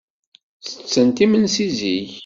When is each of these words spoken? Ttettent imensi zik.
Ttettent 0.63 1.23
imensi 1.23 1.67
zik. 1.77 2.11